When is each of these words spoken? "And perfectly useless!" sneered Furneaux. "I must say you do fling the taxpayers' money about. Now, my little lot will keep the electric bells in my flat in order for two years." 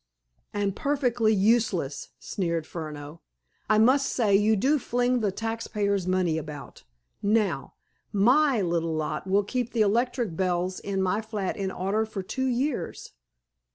"And 0.51 0.75
perfectly 0.75 1.31
useless!" 1.31 2.09
sneered 2.17 2.65
Furneaux. 2.65 3.21
"I 3.69 3.77
must 3.77 4.07
say 4.11 4.35
you 4.35 4.55
do 4.55 4.79
fling 4.79 5.19
the 5.19 5.31
taxpayers' 5.31 6.07
money 6.07 6.39
about. 6.39 6.81
Now, 7.21 7.75
my 8.11 8.61
little 8.63 8.95
lot 8.95 9.27
will 9.27 9.43
keep 9.43 9.73
the 9.73 9.81
electric 9.81 10.35
bells 10.35 10.79
in 10.79 11.03
my 11.03 11.21
flat 11.21 11.55
in 11.55 11.69
order 11.69 12.03
for 12.07 12.23
two 12.23 12.47
years." 12.47 13.11